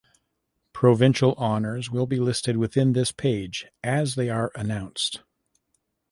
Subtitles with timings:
[0.73, 5.21] Provincial honours will be listed within this page as they are announced.